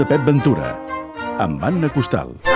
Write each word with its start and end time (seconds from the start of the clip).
de 0.00 0.06
Pep 0.08 0.22
Ventura, 0.24 0.70
amb 1.44 1.64
Anna 1.64 1.92
Costal. 1.92 2.49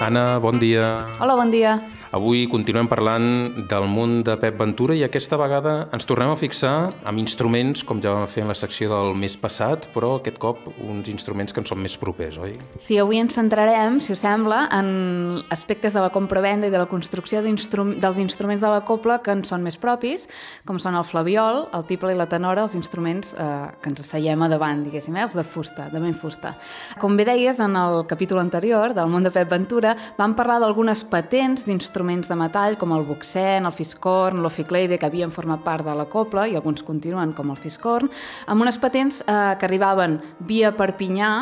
Anna, 0.00 0.38
bon 0.40 0.56
dia. 0.58 1.06
Hola, 1.20 1.36
bon 1.36 1.50
dia. 1.52 1.76
Avui 2.10 2.48
continuem 2.50 2.88
parlant 2.90 3.24
del 3.70 3.84
món 3.86 4.24
de 4.26 4.34
Pep 4.42 4.56
Ventura 4.58 4.96
i 4.98 5.04
aquesta 5.06 5.36
vegada 5.38 5.84
ens 5.94 6.08
tornem 6.08 6.32
a 6.32 6.38
fixar 6.40 6.88
amb 7.06 7.20
instruments, 7.22 7.84
com 7.86 8.00
ja 8.02 8.10
vam 8.16 8.24
fer 8.26 8.42
en 8.42 8.48
la 8.50 8.56
secció 8.58 8.88
del 8.90 9.12
mes 9.14 9.36
passat, 9.38 9.86
però 9.94 10.16
aquest 10.16 10.40
cop 10.42 10.64
uns 10.82 11.06
instruments 11.12 11.54
que 11.54 11.62
ens 11.62 11.70
són 11.70 11.78
més 11.84 11.94
propers, 12.00 12.40
oi? 12.42 12.56
Sí, 12.82 12.96
avui 12.98 13.20
ens 13.22 13.36
centrarem, 13.38 14.00
si 14.02 14.10
us 14.16 14.24
sembla, 14.24 14.64
en 14.74 15.44
aspectes 15.54 15.94
de 15.94 16.02
la 16.02 16.10
compra-venda 16.10 16.66
i 16.66 16.74
de 16.74 16.80
la 16.82 16.88
construcció 16.90 17.44
instru 17.46 17.84
dels 18.02 18.18
instruments 18.18 18.64
de 18.64 18.72
la 18.72 18.82
copla 18.88 19.20
que 19.22 19.36
ens 19.36 19.52
són 19.52 19.62
més 19.62 19.78
propis, 19.78 20.26
com 20.66 20.82
són 20.82 20.98
el 20.98 21.06
flaviol, 21.06 21.68
el 21.78 21.86
tiple 21.86 22.10
i 22.10 22.18
la 22.18 22.26
tenora, 22.26 22.66
els 22.66 22.74
instruments 22.74 23.36
eh, 23.38 23.70
que 23.78 23.92
ens 23.92 24.02
asseiem 24.02 24.42
a 24.42 24.50
davant, 24.50 24.82
diguéssim, 24.88 25.14
eh, 25.14 25.28
els 25.28 25.38
de 25.38 25.46
fusta, 25.46 25.86
de 25.94 26.02
ben 26.02 26.18
fusta. 26.18 26.56
Com 26.98 27.14
bé 27.14 27.28
deies, 27.30 27.62
en 27.62 27.78
el 27.78 28.02
capítol 28.10 28.42
anterior 28.42 28.98
del 28.98 29.14
món 29.14 29.22
de 29.22 29.30
Pep 29.30 29.54
Ventura 29.54 29.89
vam 30.18 30.34
parlar 30.38 30.60
d'algunes 30.62 31.04
patents 31.04 31.66
d'instruments 31.68 31.90
instruments 31.90 32.28
de 32.28 32.36
metall 32.38 32.76
com 32.78 32.92
el 32.94 33.04
buxen, 33.04 33.66
el 33.66 33.74
fiscorn, 33.74 34.40
l'oficleide, 34.42 34.98
que 34.98 35.08
havien 35.08 35.32
format 35.34 35.62
part 35.64 35.84
de 35.86 35.94
la 35.96 36.06
copla 36.08 36.46
i 36.48 36.56
alguns 36.56 36.84
continuen 36.86 37.34
com 37.36 37.50
el 37.50 37.58
fiscorn, 37.60 38.10
amb 38.46 38.62
unes 38.62 38.78
patents 38.78 39.22
eh, 39.26 39.56
que 39.58 39.68
arribaven 39.68 40.20
via 40.46 40.72
Perpinyà 40.76 41.32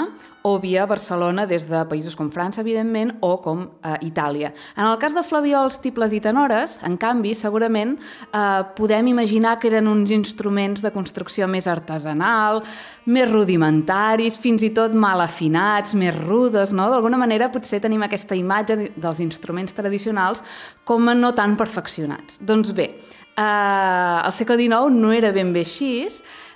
o 0.43 0.59
via 0.59 0.87
Barcelona 0.87 1.47
des 1.47 1.67
de 1.69 1.81
països 1.91 2.15
com 2.17 2.31
França, 2.31 2.63
evidentment, 2.63 3.15
o 3.21 3.37
com 3.43 3.65
eh, 3.83 3.97
Itàlia. 4.07 4.53
En 4.77 4.87
el 4.87 4.97
cas 5.03 5.15
de 5.17 5.25
flaviols, 5.27 5.81
tibles 5.83 6.15
i 6.15 6.21
tenores, 6.25 6.79
en 6.87 6.97
canvi, 7.01 7.35
segurament 7.35 7.97
eh, 7.99 8.63
podem 8.79 9.11
imaginar 9.11 9.57
que 9.59 9.69
eren 9.73 9.91
uns 9.91 10.13
instruments 10.15 10.83
de 10.85 10.93
construcció 10.95 11.49
més 11.51 11.69
artesanal, 11.69 12.63
més 13.07 13.29
rudimentaris, 13.31 14.39
fins 14.39 14.65
i 14.67 14.73
tot 14.77 14.95
mal 14.95 15.21
afinats, 15.25 15.97
més 15.99 16.15
rudes, 16.15 16.73
no? 16.73 16.89
D'alguna 16.93 17.21
manera 17.21 17.51
potser 17.53 17.83
tenim 17.83 18.05
aquesta 18.07 18.39
imatge 18.39 18.93
dels 18.97 19.23
instruments 19.25 19.75
tradicionals 19.77 20.45
com 20.89 21.09
a 21.09 21.17
no 21.17 21.35
tan 21.37 21.57
perfeccionats. 21.59 22.39
Doncs 22.41 22.73
bé, 22.77 22.93
eh, 23.39 24.27
al 24.27 24.33
segle 24.35 24.59
XIX 24.59 24.91
no 24.91 25.13
era 25.15 25.31
ben 25.33 25.53
bé 25.55 25.63
així, 25.63 26.09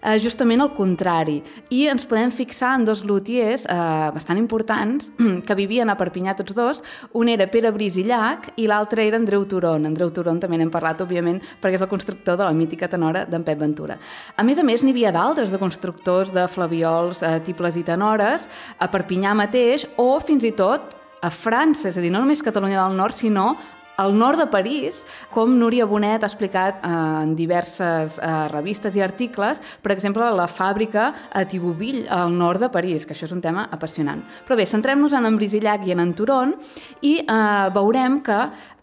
eh, 0.03 0.19
justament 0.19 0.61
el 0.61 0.73
contrari. 0.75 1.39
I 1.71 1.87
ens 1.93 2.05
podem 2.09 2.33
fixar 2.35 2.75
en 2.79 2.87
dos 2.89 3.05
lutiers 3.07 3.65
eh, 3.71 4.11
bastant 4.15 4.41
importants 4.41 5.13
que 5.47 5.57
vivien 5.59 5.91
a 5.91 5.97
Perpinyà 5.99 6.35
tots 6.39 6.57
dos. 6.57 6.83
Un 7.19 7.31
era 7.33 7.47
Pere 7.51 7.73
Brisillac 7.73 8.53
i 8.57 8.67
l'altre 8.71 9.07
era 9.07 9.21
Andreu 9.21 9.47
Turon. 9.49 9.87
Andreu 9.87 10.11
Turon 10.15 10.41
també 10.43 10.59
n'hem 10.59 10.73
parlat, 10.75 11.05
òbviament, 11.05 11.41
perquè 11.63 11.79
és 11.79 11.85
el 11.85 11.91
constructor 11.93 12.41
de 12.41 12.49
la 12.49 12.57
mítica 12.57 12.91
tenora 12.91 13.25
d'en 13.29 13.45
Pep 13.47 13.61
Ventura. 13.63 13.99
A 14.37 14.43
més 14.43 14.59
a 14.59 14.67
més, 14.67 14.83
n'hi 14.83 14.95
havia 14.95 15.13
d'altres 15.15 15.53
de 15.53 15.61
constructors 15.63 16.33
de 16.35 16.49
flaviols, 16.51 17.23
eh, 17.23 17.39
tibles 17.47 17.79
i 17.79 17.87
tenores, 17.87 18.49
a 18.79 18.91
Perpinyà 18.91 19.37
mateix, 19.39 19.87
o 19.97 20.19
fins 20.21 20.45
i 20.45 20.53
tot 20.57 20.99
a 21.23 21.31
França, 21.31 21.87
és 21.89 21.97
a 21.97 22.03
dir, 22.03 22.11
no 22.11 22.19
només 22.19 22.43
Catalunya 22.43 22.81
del 22.83 22.99
Nord, 22.99 23.15
sinó 23.15 23.55
al 24.03 24.17
nord 24.19 24.41
de 24.43 24.49
París, 24.51 25.05
com 25.31 25.55
Núria 25.59 25.87
Bonet 25.87 26.25
ha 26.25 26.31
explicat 26.31 26.83
eh, 26.83 26.91
en 27.23 27.37
diverses 27.39 28.19
eh, 28.19 28.33
revistes 28.53 28.97
i 28.99 29.05
articles, 29.05 29.63
per 29.83 29.95
exemple, 29.95 30.27
la 30.35 30.49
fàbrica 30.51 31.09
a 31.31 31.45
Tibouville, 31.49 32.09
al 32.11 32.35
nord 32.35 32.67
de 32.67 32.73
París, 32.75 33.07
que 33.07 33.15
això 33.15 33.29
és 33.29 33.35
un 33.37 33.43
tema 33.45 33.69
apassionant. 33.71 34.25
Però 34.47 34.59
bé, 34.59 34.67
centrem-nos 34.69 35.15
en 35.15 35.31
en 35.31 35.39
Brisillac 35.39 35.87
i 35.87 35.95
en 35.95 36.03
en 36.03 36.15
Turon 36.19 36.57
i 37.01 37.19
eh, 37.23 37.69
veurem 37.75 38.21
que 38.27 38.41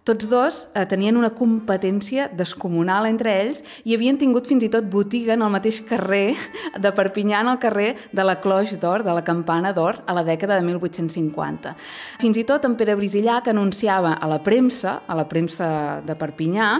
tots 0.09 0.25
dos 0.29 0.57
eh, 0.73 0.85
tenien 0.89 1.17
una 1.19 1.29
competència 1.35 2.29
descomunal 2.33 3.05
entre 3.05 3.29
ells 3.43 3.61
i 3.85 3.93
havien 3.93 4.17
tingut 4.17 4.47
fins 4.49 4.65
i 4.65 4.71
tot 4.73 4.87
botiga 4.89 5.35
en 5.35 5.43
el 5.45 5.53
mateix 5.53 5.83
carrer 5.85 6.33
de 6.83 6.91
Perpinyà, 6.97 7.43
en 7.43 7.51
el 7.51 7.59
carrer 7.61 7.91
de 8.15 8.25
la 8.25 8.39
Cloix 8.41 8.73
d'Or, 8.81 9.05
de 9.05 9.13
la 9.13 9.23
Campana 9.27 9.73
d'Or, 9.75 10.01
a 10.09 10.15
la 10.17 10.25
dècada 10.25 10.57
de 10.57 10.65
1850. 10.65 11.75
Fins 12.23 12.41
i 12.41 12.45
tot 12.49 12.65
en 12.65 12.73
Pere 12.79 12.97
Brisillac 12.97 13.51
anunciava 13.53 14.15
a 14.17 14.31
la 14.31 14.41
premsa, 14.41 14.99
a 15.05 15.19
la 15.19 15.27
premsa 15.29 15.69
de 16.07 16.17
Perpinyà, 16.17 16.71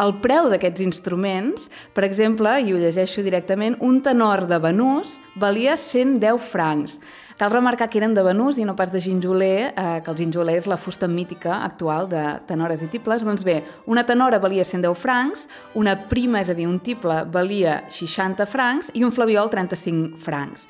el 0.00 0.16
preu 0.24 0.48
d'aquests 0.48 0.86
instruments. 0.86 1.68
Per 1.92 2.06
exemple, 2.08 2.56
i 2.64 2.72
ho 2.72 2.80
llegeixo 2.80 3.24
directament, 3.26 3.76
un 3.84 4.00
tenor 4.00 4.46
de 4.48 4.62
Benús 4.64 5.18
valia 5.36 5.76
110 5.76 6.52
francs. 6.54 7.00
Cal 7.38 7.52
remarcar 7.52 7.86
que 7.86 8.00
eren 8.00 8.16
de 8.16 8.22
Benús 8.26 8.58
i 8.58 8.64
no 8.66 8.72
pas 8.74 8.90
de 8.90 8.98
ginjoler, 8.98 9.70
eh, 9.70 10.00
que 10.02 10.10
el 10.10 10.16
ginjoler 10.18 10.56
és 10.58 10.66
la 10.66 10.76
fusta 10.76 11.06
mítica 11.06 11.60
actual 11.62 12.08
de 12.10 12.22
tenores 12.48 12.82
i 12.82 12.88
tibles. 12.90 13.22
Doncs 13.22 13.44
bé, 13.46 13.60
una 13.86 14.02
tenora 14.02 14.40
valia 14.42 14.64
110 14.66 14.98
francs, 14.98 15.46
una 15.78 15.94
prima, 16.10 16.40
és 16.40 16.50
a 16.50 16.56
dir, 16.58 16.66
un 16.66 16.80
tiple, 16.80 17.20
valia 17.30 17.84
60 17.94 18.44
francs 18.44 18.90
i 18.92 19.04
un 19.06 19.14
flaviol 19.14 19.52
35 19.54 20.18
francs. 20.18 20.66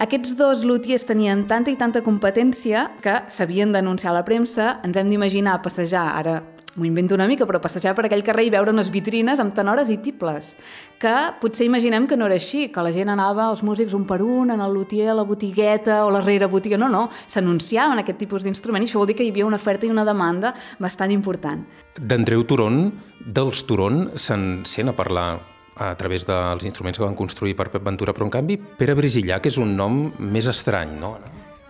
Aquests 0.00 0.32
dos 0.38 0.64
lutiers 0.64 1.04
tenien 1.04 1.44
tanta 1.44 1.70
i 1.70 1.76
tanta 1.76 2.00
competència 2.00 2.86
que 3.02 3.26
s'havien 3.28 3.76
d'anunciar 3.76 4.14
a 4.14 4.20
la 4.22 4.24
premsa, 4.24 4.78
ens 4.82 4.96
hem 4.96 5.12
d'imaginar 5.12 5.60
passejar, 5.60 6.06
ara 6.16 6.40
m'ho 6.76 6.84
invento 6.84 7.14
una 7.14 7.26
mica, 7.26 7.46
però 7.46 7.60
passejar 7.62 7.94
per 7.96 8.04
aquell 8.06 8.22
carrer 8.22 8.46
i 8.46 8.52
veure 8.52 8.72
unes 8.74 8.90
vitrines 8.94 9.40
amb 9.40 9.54
tenores 9.56 9.90
i 9.90 9.98
tibles, 10.02 10.54
que 11.00 11.14
potser 11.40 11.66
imaginem 11.66 12.06
que 12.06 12.16
no 12.16 12.28
era 12.28 12.36
així, 12.38 12.68
que 12.72 12.84
la 12.84 12.92
gent 12.94 13.10
anava, 13.12 13.48
els 13.50 13.64
músics 13.66 13.96
un 13.96 14.06
per 14.06 14.20
un, 14.22 14.52
en 14.54 14.62
el 14.62 14.74
lutier, 14.74 15.08
a 15.10 15.16
la 15.18 15.26
botigueta 15.26 16.04
o 16.06 16.12
la 16.14 16.22
rere 16.22 16.46
botiga, 16.46 16.78
no, 16.78 16.88
no, 16.92 17.08
s'anunciaven 17.26 18.02
aquest 18.02 18.20
tipus 18.22 18.46
d'instrument 18.46 18.84
i 18.84 18.90
això 18.90 19.00
vol 19.00 19.10
dir 19.10 19.18
que 19.18 19.26
hi 19.26 19.32
havia 19.32 19.46
una 19.48 19.58
oferta 19.58 19.88
i 19.88 19.92
una 19.92 20.06
demanda 20.06 20.54
bastant 20.78 21.14
important. 21.14 21.64
D'Andreu 21.98 22.44
Turon, 22.46 22.88
dels 23.24 23.64
Turon, 23.66 24.10
se'n 24.14 24.64
sent 24.68 24.92
a 24.92 24.96
parlar 24.96 25.30
a 25.78 25.94
través 25.94 26.26
dels 26.26 26.64
instruments 26.66 26.98
que 26.98 27.04
van 27.04 27.14
construir 27.14 27.54
per 27.56 27.68
Pep 27.70 27.84
Ventura, 27.86 28.12
però 28.12 28.26
en 28.26 28.32
canvi 28.34 28.58
Pere 28.58 28.96
Brisillac 28.98 29.46
és 29.46 29.58
un 29.62 29.76
nom 29.78 30.08
més 30.18 30.48
estrany, 30.50 30.96
no? 30.98 31.16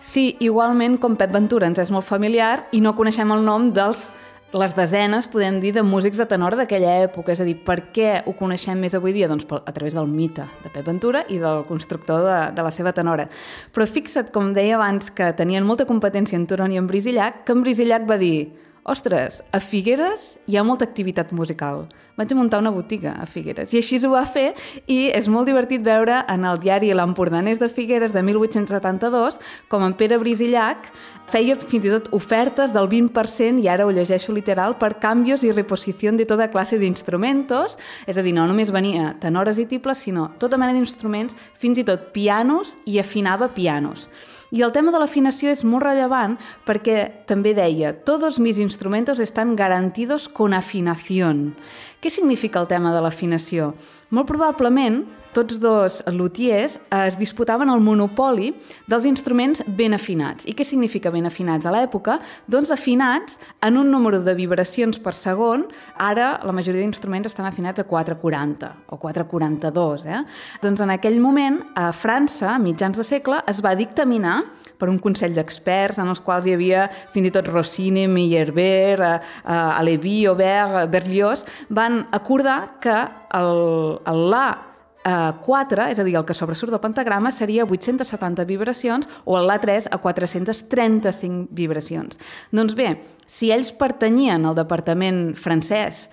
Sí, 0.00 0.36
igualment 0.40 0.96
com 1.02 1.16
Pep 1.18 1.32
Ventura 1.34 1.68
ens 1.68 1.80
és 1.82 1.90
molt 1.92 2.06
familiar 2.06 2.68
i 2.72 2.80
no 2.80 2.94
coneixem 2.96 3.32
el 3.34 3.44
nom 3.44 3.68
dels 3.74 4.08
les 4.52 4.72
desenes, 4.72 5.26
podem 5.28 5.58
dir, 5.60 5.74
de 5.76 5.82
músics 5.84 6.16
de 6.16 6.24
tenor 6.28 6.56
d'aquella 6.56 6.94
època. 7.02 7.34
És 7.34 7.42
a 7.42 7.46
dir, 7.46 7.58
per 7.64 7.90
què 7.92 8.22
ho 8.24 8.32
coneixem 8.38 8.80
més 8.80 8.94
avui 8.96 9.12
dia? 9.12 9.28
Doncs 9.28 9.44
a 9.58 9.72
través 9.76 9.96
del 9.96 10.08
mite 10.08 10.46
de 10.62 10.72
Pep 10.72 10.86
Ventura 10.86 11.24
i 11.28 11.36
del 11.42 11.66
constructor 11.68 12.24
de, 12.24 12.38
de 12.56 12.64
la 12.64 12.72
seva 12.72 12.94
tenora. 12.96 13.28
Però 13.74 13.84
fixa't, 13.84 14.32
com 14.32 14.54
deia 14.56 14.78
abans, 14.78 15.12
que 15.12 15.34
tenien 15.36 15.68
molta 15.68 15.84
competència 15.88 16.40
en 16.40 16.48
Turon 16.48 16.72
i 16.72 16.80
en 16.80 16.88
Brisillac, 16.88 17.44
que 17.44 17.52
en 17.52 17.66
Brisillac 17.66 18.08
va 18.08 18.16
dir 18.16 18.48
ostres, 18.88 19.42
a 19.52 19.60
Figueres 19.60 20.38
hi 20.48 20.56
ha 20.56 20.64
molta 20.64 20.86
activitat 20.88 21.32
musical. 21.36 21.86
Vaig 22.18 22.32
muntar 22.34 22.58
una 22.58 22.72
botiga 22.74 23.12
a 23.20 23.26
Figueres. 23.30 23.70
I 23.70 23.78
així 23.78 24.00
ho 24.02 24.10
va 24.10 24.24
fer 24.26 24.48
i 24.90 25.06
és 25.14 25.28
molt 25.30 25.46
divertit 25.46 25.84
veure 25.86 26.24
en 26.26 26.46
el 26.48 26.58
diari 26.58 26.90
L'Empordanès 26.90 27.60
de 27.60 27.68
Figueres 27.70 28.14
de 28.16 28.24
1872 28.26 29.38
com 29.70 29.84
en 29.86 29.94
Pere 29.94 30.18
Brisillac 30.18 30.90
feia 31.28 31.54
fins 31.60 31.84
i 31.84 31.92
tot 31.92 32.08
ofertes 32.16 32.72
del 32.72 32.88
20%, 32.88 33.60
i 33.62 33.68
ara 33.68 33.84
ho 33.86 33.92
llegeixo 33.92 34.32
literal, 34.32 34.78
per 34.80 34.96
canvis 35.02 35.44
i 35.44 35.52
reposició 35.52 36.10
de 36.16 36.24
tota 36.26 36.48
classe 36.48 36.78
d'instrumentos, 36.80 37.76
és 38.08 38.16
a 38.16 38.24
dir, 38.24 38.32
no 38.32 38.46
només 38.48 38.72
venia 38.72 39.12
tenores 39.20 39.60
i 39.60 39.68
tibles, 39.68 40.00
sinó 40.08 40.30
tota 40.40 40.56
mena 40.56 40.72
d'instruments, 40.72 41.36
fins 41.60 41.78
i 41.78 41.84
tot 41.84 42.10
pianos, 42.16 42.78
i 42.88 42.98
afinava 42.98 43.52
pianos. 43.52 44.08
I 44.50 44.62
el 44.64 44.72
tema 44.72 44.92
de 44.94 45.00
l'afinació 45.02 45.50
és 45.52 45.60
molt 45.60 45.84
rellevant 45.84 46.38
perquè 46.64 47.24
també 47.28 47.52
deia 47.52 47.92
«Todos 47.92 48.38
mis 48.40 48.56
instrumentos 48.58 49.20
están 49.20 49.56
garantidos 49.56 50.28
con 50.28 50.54
afinación». 50.54 51.52
Què 52.00 52.08
significa 52.14 52.60
el 52.62 52.68
tema 52.70 52.94
de 52.94 53.02
l'afinació? 53.02 53.74
Molt 54.08 54.28
probablement 54.30 55.02
tots 55.36 55.58
dos 55.60 55.98
lutiers 56.10 56.78
es 56.90 57.16
disputaven 57.20 57.68
el 57.68 57.82
monopoli 57.84 58.48
dels 58.88 59.04
instruments 59.06 59.60
ben 59.76 59.92
afinats. 59.92 60.46
I 60.48 60.54
què 60.56 60.64
significa 60.64 61.12
ben 61.14 61.28
afinats 61.28 61.68
a 61.68 61.72
l'època? 61.74 62.16
Doncs 62.48 62.72
afinats 62.74 63.36
en 63.62 63.76
un 63.76 63.90
número 63.92 64.22
de 64.24 64.34
vibracions 64.34 64.98
per 65.04 65.12
segon. 65.14 65.66
Ara 66.00 66.38
la 66.42 66.54
majoria 66.56 66.80
d'instruments 66.80 67.28
estan 67.28 67.46
afinats 67.46 67.82
a 67.82 67.86
440 67.86 68.72
o 68.88 68.98
442. 68.98 70.08
Eh? 70.08 70.22
Doncs 70.64 70.82
en 70.82 70.94
aquell 70.96 71.20
moment, 71.20 71.60
a 71.76 71.90
França, 71.92 72.54
a 72.54 72.62
mitjans 72.62 72.96
de 72.96 73.04
segle, 73.04 73.42
es 73.46 73.60
va 73.64 73.76
dictaminar 73.76 74.40
per 74.78 74.88
un 74.88 74.98
consell 75.02 75.34
d'experts 75.36 75.98
en 76.00 76.08
els 76.08 76.22
quals 76.24 76.46
hi 76.46 76.54
havia 76.56 76.86
fins 77.12 77.28
i 77.28 77.34
tot 77.34 77.46
Rossini, 77.50 78.06
Meyerbeer, 78.08 78.98
eh, 79.02 79.14
eh, 79.44 79.52
Alevi, 79.52 80.24
Aubert, 80.30 80.88
Berlioz, 80.90 81.44
van 81.68 82.06
acordar 82.14 82.78
que 82.80 82.96
el, 83.34 83.98
el 84.06 84.24
La 84.30 84.46
eh, 85.04 85.32
4, 85.44 85.88
és 85.92 85.98
a 85.98 86.06
dir, 86.06 86.16
el 86.18 86.26
que 86.28 86.36
sobresurt 86.36 86.72
del 86.74 86.82
pentagrama, 86.82 87.32
seria 87.32 87.66
870 87.66 88.46
vibracions 88.48 89.08
o 89.24 89.38
el 89.38 89.48
La3 89.50 89.88
a 89.90 89.98
435 90.02 91.48
vibracions. 91.50 92.18
Doncs 92.52 92.76
bé, 92.78 92.94
si 93.26 93.52
ells 93.52 93.72
pertanyien 93.76 94.46
al 94.48 94.56
departament 94.58 95.34
francès 95.36 96.08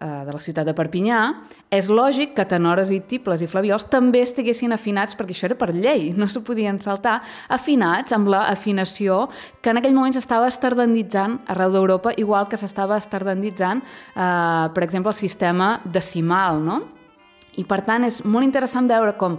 de 0.00 0.32
la 0.32 0.40
ciutat 0.40 0.64
de 0.64 0.72
Perpinyà, 0.72 1.20
és 1.68 1.90
lògic 1.92 2.32
que 2.32 2.46
tenores 2.48 2.88
i 2.88 3.02
tibles 3.04 3.42
i 3.44 3.48
flaviols 3.50 3.84
també 3.92 4.22
estiguessin 4.24 4.72
afinats, 4.72 5.16
perquè 5.16 5.34
això 5.36 5.50
era 5.50 5.58
per 5.60 5.74
llei, 5.76 6.14
no 6.16 6.24
s'ho 6.24 6.40
podien 6.46 6.78
saltar, 6.80 7.18
afinats 7.52 8.14
amb 8.16 8.30
la 8.32 8.46
afinació 8.48 9.26
que 9.60 9.74
en 9.74 9.80
aquell 9.80 9.92
moment 9.92 10.16
s'estava 10.16 10.48
estardenditzant 10.48 11.40
arreu 11.52 11.74
d'Europa, 11.76 12.14
igual 12.16 12.48
que 12.48 12.56
s'estava 12.56 12.96
estardenditzant, 12.96 13.84
eh, 14.14 14.70
per 14.72 14.86
exemple, 14.86 15.12
el 15.12 15.20
sistema 15.20 15.80
decimal, 15.84 16.64
no? 16.64 16.80
I 17.60 17.66
per 17.68 17.82
tant 17.84 18.06
és 18.08 18.22
molt 18.24 18.46
interessant 18.46 18.88
veure 18.88 19.16
com 19.20 19.36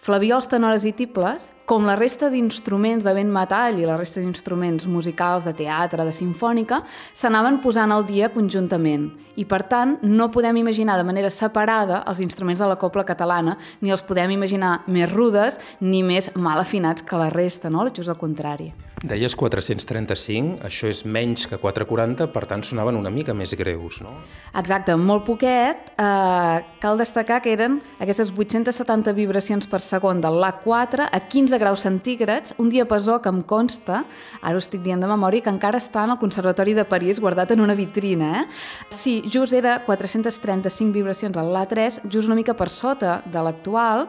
flaviols, 0.00 0.48
tenores 0.48 0.84
i 0.88 0.92
tibles, 0.96 1.50
com 1.70 1.84
la 1.86 1.94
resta 1.94 2.26
d'instruments 2.32 3.04
de 3.06 3.12
vent 3.14 3.28
metall 3.30 3.76
i 3.78 3.84
la 3.86 3.94
resta 3.94 4.18
d'instruments 4.18 4.88
musicals, 4.90 5.44
de 5.46 5.52
teatre, 5.54 6.02
de 6.02 6.14
sinfònica, 6.16 6.80
s'anaven 7.14 7.60
posant 7.62 7.94
al 7.94 8.08
dia 8.08 8.32
conjuntament. 8.34 9.06
I, 9.38 9.46
per 9.46 9.62
tant, 9.70 9.94
no 10.02 10.32
podem 10.34 10.58
imaginar 10.64 10.98
de 10.98 11.06
manera 11.06 11.30
separada 11.30 12.02
els 12.10 12.18
instruments 12.26 12.58
de 12.58 12.66
la 12.66 12.78
copla 12.80 13.06
catalana, 13.06 13.54
ni 13.80 13.94
els 13.94 14.02
podem 14.02 14.34
imaginar 14.34 14.80
més 14.90 15.14
rudes 15.14 15.62
ni 15.78 16.02
més 16.02 16.32
mal 16.34 16.58
afinats 16.58 17.06
que 17.06 17.22
la 17.22 17.30
resta, 17.30 17.70
no? 17.70 17.86
just 17.94 18.10
al 18.10 18.18
contrari. 18.18 18.72
Deies 19.00 19.32
435, 19.32 20.58
això 20.66 20.90
és 20.92 21.06
menys 21.08 21.46
que 21.48 21.56
440, 21.56 22.26
per 22.34 22.42
tant 22.44 22.60
sonaven 22.66 22.98
una 22.98 23.08
mica 23.08 23.32
més 23.32 23.54
greus, 23.56 23.96
no? 24.04 24.12
Exacte, 24.60 24.92
molt 25.00 25.24
poquet. 25.24 25.88
Eh, 25.96 26.56
cal 26.82 27.00
destacar 27.00 27.38
que 27.40 27.54
eren 27.54 27.78
aquestes 27.96 28.28
870 28.28 29.14
vibracions 29.16 29.64
per 29.70 29.80
segon 29.80 30.20
del 30.20 30.36
La4 30.42 31.08
a 31.08 31.20
15 31.32 31.59
graus 31.60 31.84
centígrads, 31.84 32.54
un 32.58 32.70
diapasó 32.72 33.20
que 33.22 33.30
em 33.30 33.40
consta, 33.46 34.02
ara 34.40 34.56
ho 34.56 34.62
estic 34.62 34.82
dient 34.82 35.04
de 35.04 35.10
memòria, 35.10 35.44
que 35.44 35.52
encara 35.52 35.78
està 35.78 36.06
en 36.08 36.14
el 36.16 36.20
Conservatori 36.22 36.74
de 36.74 36.86
París 36.88 37.20
guardat 37.20 37.52
en 37.54 37.60
una 37.60 37.76
vitrina. 37.78 38.32
Eh? 38.40 38.44
Sí, 38.88 39.20
just 39.28 39.54
era 39.54 39.80
435 39.86 40.92
vibracions 40.96 41.36
al 41.36 41.52
La3, 41.54 42.02
just 42.08 42.26
una 42.26 42.38
mica 42.38 42.56
per 42.56 42.70
sota 42.72 43.20
de 43.26 43.44
l'actual. 43.44 44.08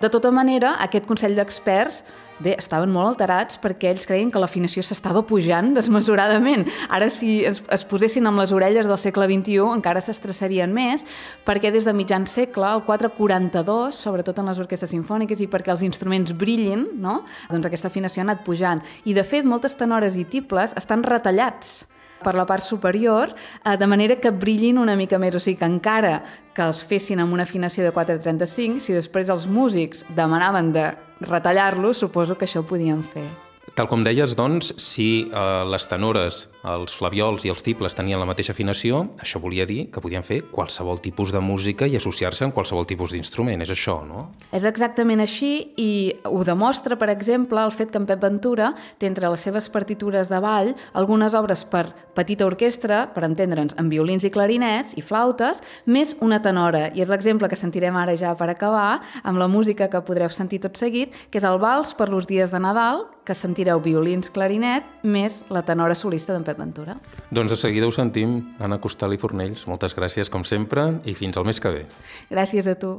De 0.00 0.10
tota 0.10 0.30
manera, 0.34 0.76
aquest 0.84 1.06
Consell 1.10 1.36
d'Experts 1.36 2.04
Bé, 2.42 2.56
estaven 2.58 2.90
molt 2.90 3.12
alterats 3.12 3.60
perquè 3.62 3.92
ells 3.92 4.08
creien 4.08 4.30
que 4.34 4.40
l'afinació 4.42 4.82
s'estava 4.82 5.22
pujant 5.26 5.70
desmesuradament. 5.76 6.64
Ara, 6.90 7.06
si 7.12 7.44
es, 7.46 7.60
es 7.70 7.86
posessin 7.86 8.26
amb 8.26 8.42
les 8.42 8.50
orelles 8.56 8.90
del 8.90 8.98
segle 8.98 9.28
XXI, 9.30 9.60
encara 9.76 10.02
s'estressarien 10.02 10.74
més, 10.74 11.06
perquè 11.46 11.70
des 11.74 11.86
de 11.86 11.94
mitjan 11.94 12.26
segle, 12.30 12.72
el 12.74 12.82
442, 12.88 13.94
sobretot 13.94 14.42
en 14.42 14.50
les 14.50 14.60
orquestes 14.66 14.90
sinfòniques, 14.90 15.44
i 15.44 15.50
perquè 15.50 15.70
els 15.76 15.86
instruments 15.86 16.34
brillin, 16.34 16.88
no? 16.98 17.20
doncs 17.52 17.70
aquesta 17.70 17.92
afinació 17.92 18.24
ha 18.24 18.28
anat 18.28 18.42
pujant. 18.46 18.82
I, 19.04 19.14
de 19.14 19.22
fet, 19.22 19.46
moltes 19.46 19.78
tenores 19.78 20.18
i 20.18 20.26
tibles 20.26 20.74
estan 20.80 21.06
retallats 21.06 21.84
per 22.24 22.34
la 22.34 22.46
part 22.48 22.64
superior, 22.64 23.34
eh, 23.62 23.76
de 23.76 23.86
manera 23.86 24.16
que 24.16 24.30
brillin 24.30 24.80
una 24.80 24.96
mica 24.96 25.20
més. 25.20 25.36
O 25.36 25.42
sigui 25.42 25.60
que 25.60 25.68
encara 25.68 26.16
que 26.54 26.64
els 26.64 26.82
fessin 26.86 27.20
amb 27.20 27.34
una 27.34 27.44
afinació 27.44 27.84
de 27.84 27.92
4.35, 27.92 28.80
si 28.80 28.96
després 28.96 29.30
els 29.30 29.46
músics 29.46 30.04
demanaven 30.16 30.72
de 30.72 30.88
retallar-los, 31.28 31.98
suposo 31.98 32.38
que 32.38 32.48
això 32.48 32.62
ho 32.62 32.68
podien 32.68 33.02
fer. 33.14 33.26
Tal 33.74 33.88
com 33.90 34.04
deies, 34.06 34.36
doncs, 34.38 34.68
si 34.78 35.26
eh, 35.26 35.38
les 35.66 35.84
tenores, 35.90 36.44
els 36.70 36.92
flaviols 36.94 37.42
i 37.42 37.50
els 37.50 37.64
tibles 37.66 37.96
tenien 37.98 38.20
la 38.22 38.26
mateixa 38.28 38.52
afinació, 38.54 39.00
això 39.18 39.40
volia 39.42 39.64
dir 39.66 39.88
que 39.90 39.98
podien 39.98 40.22
fer 40.22 40.44
qualsevol 40.52 41.00
tipus 41.02 41.32
de 41.34 41.40
música 41.42 41.88
i 41.90 41.96
associar-se 41.98 42.46
amb 42.46 42.54
qualsevol 42.54 42.86
tipus 42.86 43.10
d'instrument. 43.10 43.64
És 43.66 43.72
això, 43.74 43.96
no? 44.06 44.28
És 44.54 44.62
exactament 44.70 45.24
així 45.24 45.72
i 45.74 45.88
ho 46.22 46.44
demostra, 46.46 46.94
per 47.00 47.08
exemple, 47.10 47.64
el 47.64 47.74
fet 47.74 47.90
que 47.90 47.98
en 47.98 48.06
Pep 48.06 48.22
Ventura 48.22 48.68
té 49.02 49.10
entre 49.10 49.32
les 49.32 49.42
seves 49.42 49.66
partitures 49.74 50.30
de 50.30 50.38
ball 50.38 50.70
algunes 50.94 51.34
obres 51.34 51.66
per 51.66 51.88
petita 52.14 52.46
orquestra, 52.46 53.08
per 53.10 53.26
entendre'ns, 53.26 53.74
amb 53.82 53.90
violins 53.90 54.22
i 54.22 54.30
clarinets 54.30 54.94
i 54.94 55.02
flautes, 55.02 55.64
més 55.90 56.14
una 56.22 56.38
tenora. 56.46 56.92
I 56.94 57.02
és 57.02 57.10
l'exemple 57.10 57.50
que 57.50 57.58
sentirem 57.58 57.98
ara 57.98 58.14
ja 58.14 58.36
per 58.38 58.52
acabar, 58.54 59.02
amb 59.24 59.42
la 59.42 59.50
música 59.50 59.90
que 59.90 60.04
podreu 60.06 60.30
sentir 60.30 60.62
tot 60.62 60.78
seguit, 60.78 61.10
que 61.34 61.42
és 61.42 61.50
el 61.50 61.58
vals 61.58 61.90
per 61.98 62.06
los 62.14 62.30
dies 62.30 62.54
de 62.54 62.62
Nadal, 62.62 63.08
que 63.24 63.34
sentireu 63.34 63.80
violins 63.82 64.30
clarinet 64.30 64.86
més 65.02 65.42
la 65.50 65.64
tenora 65.66 65.96
solista 65.98 66.36
d'en 66.36 66.44
Pep 66.46 66.60
Ventura. 66.60 66.98
Doncs 67.30 67.56
de 67.56 67.60
seguida 67.60 67.88
ho 67.88 67.94
sentim, 67.94 68.40
Anna 68.60 68.80
Costal 68.80 69.16
i 69.16 69.20
Fornells. 69.20 69.66
Moltes 69.70 69.96
gràcies, 69.96 70.30
com 70.30 70.44
sempre, 70.44 70.90
i 71.04 71.16
fins 71.16 71.40
al 71.40 71.48
mes 71.48 71.60
que 71.60 71.72
ve. 71.72 71.86
Gràcies 72.30 72.68
a 72.68 72.76
tu. 72.78 72.98